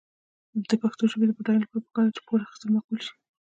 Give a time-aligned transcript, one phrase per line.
[0.67, 3.13] د پښتو ژبې د بډاینې لپاره پکار ده چې پور اخیستل معقول شي.